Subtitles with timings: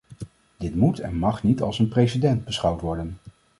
[0.57, 3.17] Dit moet en mag niet als een precedent beschouwd worden.